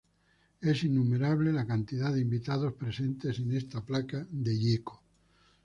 Es 0.61 0.81
innumerable 0.83 1.53
la 1.53 1.67
cantidad 1.67 2.11
de 2.11 2.21
invitados 2.21 2.73
presentes 2.73 3.37
en 3.37 3.55
esta 3.55 3.81
placa 3.85 4.25
de 4.31 4.55
Gieco. 4.57 4.99